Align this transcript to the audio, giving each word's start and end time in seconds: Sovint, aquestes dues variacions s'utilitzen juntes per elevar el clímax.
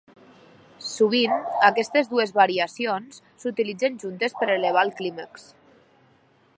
Sovint, 0.85 1.35
aquestes 1.67 2.09
dues 2.13 2.33
variacions 2.39 3.21
s'utilitzen 3.45 4.01
juntes 4.05 4.37
per 4.41 4.53
elevar 4.57 4.87
el 4.89 4.95
clímax. 5.03 5.47